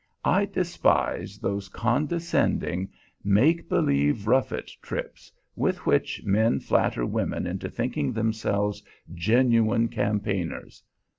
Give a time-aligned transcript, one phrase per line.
[0.25, 2.89] I despise those condescending,
[3.23, 8.81] make believe rough it trips, with which men flatter women into thinking themselves
[9.13, 10.81] genuine campaigners.